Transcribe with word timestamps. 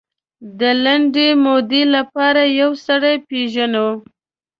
د 0.59 0.61
لنډې 0.83 1.29
مودې 1.43 1.83
لپاره 1.95 2.41
یو 2.59 2.71
سړی 2.85 3.15
پېژنو. 3.27 3.87